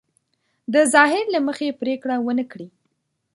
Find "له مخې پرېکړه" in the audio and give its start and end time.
1.33-2.15